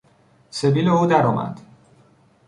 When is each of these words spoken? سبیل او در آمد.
سبیل 0.49 0.87
او 0.89 1.05
در 1.05 1.25
آمد. 1.25 1.61